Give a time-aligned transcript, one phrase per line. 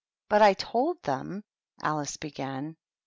[0.29, 1.43] "But I told them"
[1.83, 2.75] Alice began.